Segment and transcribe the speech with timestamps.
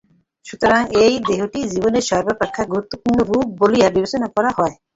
[0.45, 4.75] সুতরাং এই দেহটিকে জীবের সর্বাপেক্ষা গুরুত্বপূর্ণ রূপ বলিয়া বিবেচনা করা হয়।